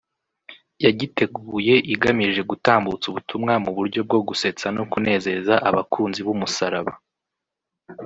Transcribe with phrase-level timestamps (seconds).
[0.85, 6.93] yagiteguye igamije gutambutsa ubutumwa mu buryo bwo gusetsa no kunezeza abakunzi b’umusaraba